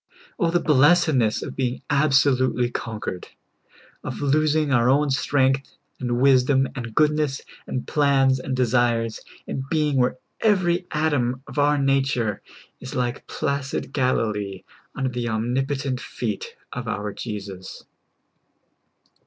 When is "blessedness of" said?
0.59-1.55